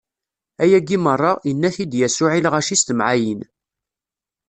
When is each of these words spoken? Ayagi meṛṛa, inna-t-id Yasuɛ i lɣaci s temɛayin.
Ayagi 0.63 0.97
meṛṛa, 1.03 1.31
inna-t-id 1.51 1.91
Yasuɛ 1.99 2.31
i 2.39 2.41
lɣaci 2.45 2.75
s 2.79 2.83
temɛayin. 2.83 3.41